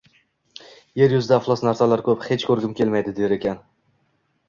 Yer 1.01 1.13
yuzida 1.17 1.39
iflos 1.43 1.63
narsalar 1.67 2.05
ko‘p, 2.09 2.27
hech 2.33 2.49
ko‘rgim 2.51 2.77
kelmaydi 2.83 3.19
der 3.23 3.41
ekan. 3.41 3.65